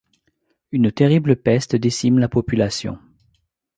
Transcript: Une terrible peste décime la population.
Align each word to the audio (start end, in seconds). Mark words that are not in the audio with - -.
Une 0.71 0.91
terrible 0.91 1.35
peste 1.35 1.75
décime 1.75 2.17
la 2.17 2.27
population. 2.27 2.97